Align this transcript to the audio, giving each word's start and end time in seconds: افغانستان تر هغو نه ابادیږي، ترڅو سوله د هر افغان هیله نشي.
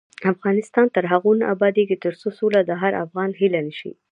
افغانستان 0.33 0.85
تر 0.95 1.03
هغو 1.11 1.31
نه 1.39 1.45
ابادیږي، 1.55 1.97
ترڅو 2.05 2.27
سوله 2.39 2.59
د 2.63 2.71
هر 2.81 2.93
افغان 3.05 3.29
هیله 3.39 3.59
نشي. 3.67 3.91